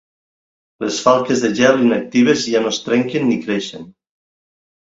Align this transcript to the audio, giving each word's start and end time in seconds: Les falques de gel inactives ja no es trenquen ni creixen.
Les 0.85 0.97
falques 1.07 1.43
de 1.43 1.51
gel 1.59 1.83
inactives 1.87 2.47
ja 2.55 2.63
no 2.65 2.73
es 2.77 2.81
trenquen 2.89 3.29
ni 3.33 3.39
creixen. 3.47 3.87